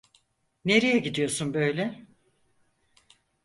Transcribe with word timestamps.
Nereye 0.65 0.97
gidiyorsun 0.99 1.53
böyle? 1.53 2.05